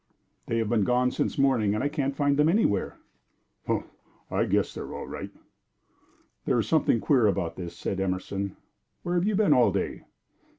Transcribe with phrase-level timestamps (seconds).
[0.47, 2.97] "They have been gone since morning, and I can't find them anywhere."
[3.67, 3.85] "Umph!
[4.31, 5.29] I guess they all right."
[6.45, 8.57] "There is something queer about this," said Emerson.
[9.03, 10.05] "Where have you been all day?"